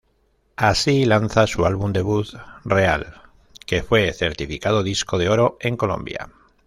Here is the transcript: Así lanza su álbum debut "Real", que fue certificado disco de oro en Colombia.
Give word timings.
Así 0.55 1.05
lanza 1.05 1.45
su 1.45 1.63
álbum 1.67 1.93
debut 1.93 2.25
"Real", 2.65 3.21
que 3.67 3.83
fue 3.83 4.11
certificado 4.13 4.81
disco 4.81 5.19
de 5.19 5.29
oro 5.29 5.57
en 5.59 5.77
Colombia. 5.77 6.31